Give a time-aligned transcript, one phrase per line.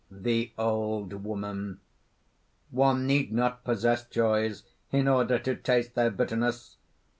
[0.09, 1.79] THE OLD WOMAN.
[2.71, 6.77] "One need not possess joys in order to taste their bitterness!